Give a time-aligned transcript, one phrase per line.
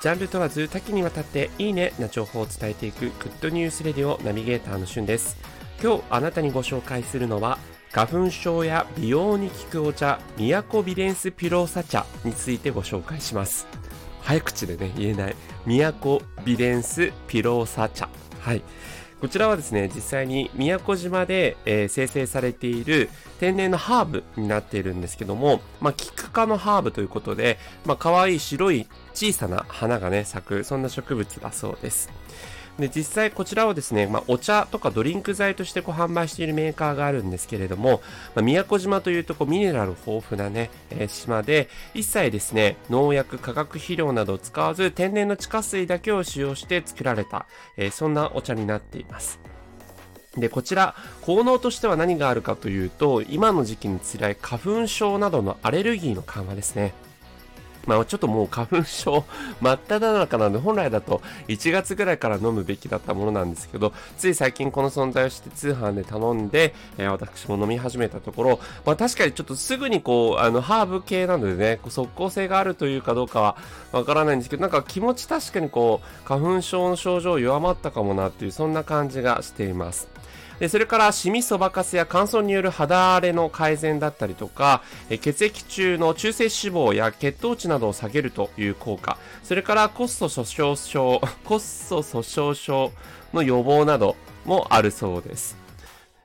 [0.00, 5.36] ジャンル問わず多岐にわたっていいねな情報を伝えていくグッドニュースレディオナビゲーターのしゅんです。
[5.82, 7.58] 今日あなたにご紹介するのは
[7.90, 13.66] 花粉症や美容に効くお茶、宮古ビデンスピローサ茶についてご紹介します。
[14.20, 15.36] 早口でね、言えない。
[15.66, 18.08] 宮古ビデンスピローサ茶。
[18.40, 18.62] はい。
[19.20, 23.10] こちらはですね、実際に宮古島で、えー生成されている
[23.40, 32.10] 天然のハーブになっているんですけども、まあ、キク科のハーブということで、まあ、可愛い白い小さな花がね、咲く、そんな植物だそうです。
[32.78, 38.00] で、実際こちらをですね、まあ、お茶とかドリンク剤としてこう販売しているメーカーがあるんですけれども、
[38.34, 47.46] まあ、宮古島というとこうミネラル豊富なね、えー島で、一切ですね、農薬、化学肥料などを使わず、天然の地下水だけを使用して作られた、
[47.76, 49.40] えーそんなお茶になっています。
[50.36, 56.92] で、こちら、効能としては何があるかというと、今の時期に辛い花粉症などのアレルギーの緩和ですね。
[57.88, 59.24] まあちょっともう花粉症
[59.62, 73.56] 真っ只中なんで本来だと1月ぐらいから飲むべきだったものなんですけど、つい最近この存在をして通販で頼んで、えー私も飲み始めたところ、まあ確かにちょっとすぐにこう、あの、ハーブ系なのでね、こう即効性があるというかどうかは
[73.92, 80.08] わからないんですけど、なんか気持ち確かにこう、花粉症の症状弱まったかもなっていう、そんな感じがしています。
[80.60, 92.92] で、それから、シミそばかすや乾燥による肌荒れの改善だったりとか、え血液中の中性脂肪や血糖値などを下げるという効果、それからコスト粗鬆症、コスト粗鬆症
[93.32, 95.56] の予防などもあるそうです。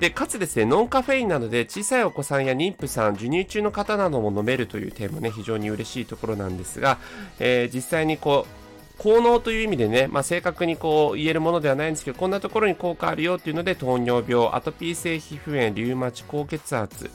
[0.00, 6.98] で、かつですね、ノンカフェインなどで小さいお子さんや妊婦さん、授乳中の方なども飲めるという点もね、非常に嬉しいところなんですが、
[7.38, 8.65] えー実際にこう、
[8.98, 17.10] 効能という意味でね、まあ、正確にこう言えるものではないんですけど、こんなところに効果あるよっていうので、糖尿病、アトピー性皮膚炎、リウマチ、高血圧、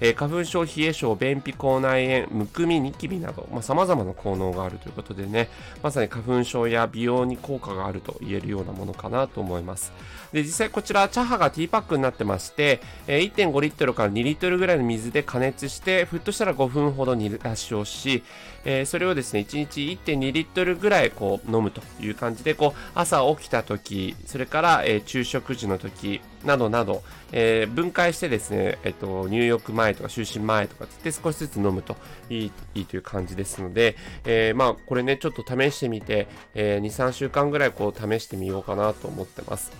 [0.00, 5.48] えー花粉症、冷え症、便秘、口内炎、むくみ、ニキビなど、まあ、様々な効能があるということでね、
[5.82, 9.92] まさに花粉症や美容に効果があると言えるようなものかなと思います。
[10.32, 18.22] で、実際こちら、茶葉がティーパックになってまして、えー1.5リットルから2リットルぐらいの水で加熱して、沸騰したら5分ほど煮出しをし、
[18.64, 31.96] えーそれをですね、1日1.2リットルぐらいこう飲むという感じで、こう、朝起きた時、それから、えー昼食時の時、などなど、えー分解してですね、えっ、と、入浴前とか就寝前とかつって少しずつ飲むと
[32.30, 39.72] いい、いいという感じですので、えーまあ、これね、ちょっと試してみて、え2、3週間ぐらいこう試してみようかなと思ってます。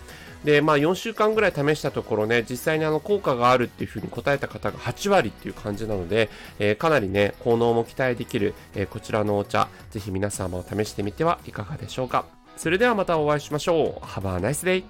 [0.44, 12.26] で、まあ4週間ぐらい試したところね、実際にあの効果があるっていうふうに答えた方が8割っていう感じなので、えーかなりね、効能も期待できる、えーこちらのお茶、ぜひ皆様も試してみてはいかがでしょうか。
[12.56, 14.04] それではまたお会いしましょう。
[14.04, 14.84] Have a nice day!